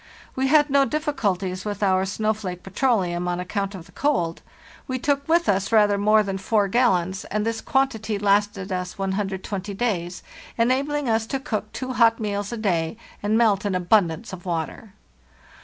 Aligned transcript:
We 0.35 0.47
had 0.47 0.71
no 0.71 0.83
difficulties 0.83 1.63
with 1.63 1.83
our" 1.83 2.05
snowflake" 2.07 2.63
petroleum 2.63 3.27
on 3.27 3.39
account 3.39 3.75
of 3.75 3.85
the 3.85 3.91
cold. 3.91 4.41
We 4.87 4.97
took 4.97 5.27
with 5.29 5.47
us 5.47 5.71
rather 5.71 5.95
more 5.95 6.21
WE 6.23 6.23
MAKE 6.23 6.35
A 6.37 6.37
START 6.39 6.41
12 6.41 6.41
Os 6.41 6.49
than 6.49 6.49
4 6.49 6.67
gallons, 6.95 7.25
and 7.25 7.45
this 7.45 7.61
quantity 7.61 8.17
lasted 8.17 8.71
us 8.71 8.97
120 8.97 9.75
days, 9.75 10.23
en 10.57 10.69
abling 10.69 11.07
us 11.07 11.27
to 11.27 11.39
cook 11.39 11.71
two 11.71 11.93
hot 11.93 12.19
meals 12.19 12.51
a 12.51 12.57
day 12.57 12.97
and 13.21 13.37
melt 13.37 13.63
an 13.63 13.75
abundance 13.75 14.33
of 14.33 14.43
water. 14.43 14.93